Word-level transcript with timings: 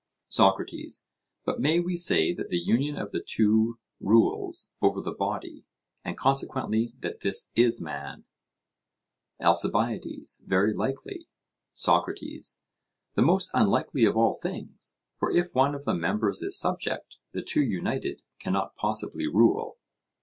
SOCRATES: 0.29 1.05
But 1.45 1.59
may 1.59 1.79
we 1.79 1.95
say 1.95 2.33
that 2.33 2.49
the 2.49 2.57
union 2.57 2.97
of 2.97 3.11
the 3.11 3.21
two 3.23 3.77
rules 3.99 4.71
over 4.81 4.99
the 4.99 5.13
body, 5.13 5.63
and 6.03 6.17
consequently 6.17 6.95
that 7.01 7.19
this 7.19 7.51
is 7.55 7.83
man? 7.83 8.25
ALCIBIADES: 9.39 10.41
Very 10.43 10.73
likely. 10.73 11.27
SOCRATES: 11.73 12.57
The 13.13 13.21
most 13.21 13.51
unlikely 13.53 14.05
of 14.05 14.17
all 14.17 14.33
things; 14.33 14.97
for 15.17 15.29
if 15.31 15.53
one 15.53 15.75
of 15.75 15.85
the 15.85 15.93
members 15.93 16.41
is 16.41 16.57
subject, 16.57 17.17
the 17.33 17.43
two 17.43 17.61
united 17.61 18.23
cannot 18.39 18.73
possibly 18.73 19.27
rule. 19.27 19.77